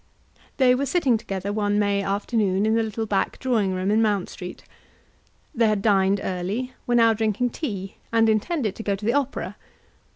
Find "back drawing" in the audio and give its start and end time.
3.05-3.75